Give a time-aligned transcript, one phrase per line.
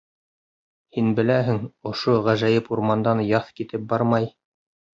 [0.97, 1.59] Һин беләһең,
[1.93, 4.31] ошо ғәжәйеп урмандан яҙ китеп бармай.